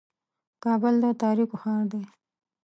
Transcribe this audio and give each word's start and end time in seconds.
کابل 0.63 0.93
د 1.03 1.05
تاریکو 1.21 1.55
ښار 1.61 1.83
دی. 1.91 2.03